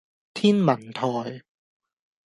[0.33, 1.43] 天文台